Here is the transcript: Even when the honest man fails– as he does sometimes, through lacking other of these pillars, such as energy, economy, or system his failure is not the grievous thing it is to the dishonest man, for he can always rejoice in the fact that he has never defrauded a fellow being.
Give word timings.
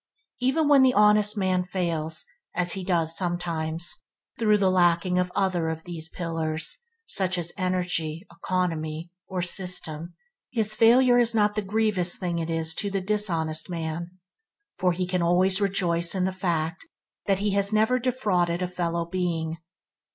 Even 0.39 0.67
when 0.67 0.81
the 0.81 0.95
honest 0.95 1.37
man 1.37 1.61
fails– 1.61 2.25
as 2.55 2.71
he 2.71 2.83
does 2.83 3.15
sometimes, 3.15 4.01
through 4.39 4.57
lacking 4.57 5.19
other 5.35 5.69
of 5.69 5.83
these 5.83 6.09
pillars, 6.09 6.75
such 7.05 7.37
as 7.37 7.53
energy, 7.55 8.25
economy, 8.35 9.11
or 9.27 9.43
system 9.43 10.15
his 10.49 10.73
failure 10.73 11.19
is 11.19 11.35
not 11.35 11.53
the 11.53 11.61
grievous 11.61 12.17
thing 12.17 12.39
it 12.39 12.49
is 12.49 12.73
to 12.73 12.89
the 12.89 12.99
dishonest 12.99 13.69
man, 13.69 14.09
for 14.75 14.91
he 14.91 15.05
can 15.05 15.21
always 15.21 15.61
rejoice 15.61 16.15
in 16.15 16.25
the 16.25 16.33
fact 16.33 16.83
that 17.27 17.37
he 17.37 17.51
has 17.51 17.71
never 17.71 17.99
defrauded 17.99 18.63
a 18.63 18.67
fellow 18.67 19.05
being. 19.05 19.57